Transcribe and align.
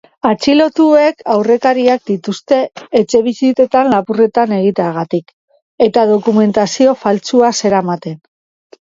Atxilotuek 0.27 1.19
aurrekariak 1.33 2.01
dituzte 2.11 2.59
etxebizitzetan 3.01 3.93
lapurretan 3.93 4.57
egiteagatik, 4.61 5.33
eta 5.91 6.11
dokumentazio 6.17 7.01
faltsua 7.07 7.57
zeramaten. 7.65 8.23